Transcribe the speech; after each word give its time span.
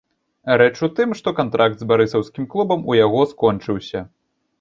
Рэч 0.59 0.77
у 0.85 0.87
тым, 0.99 1.09
што 1.19 1.33
кантракт 1.39 1.77
з 1.83 1.87
барысаўскім 1.91 2.47
клубам 2.55 2.89
у 2.93 2.97
яго 3.05 3.21
скончыўся. 3.35 4.01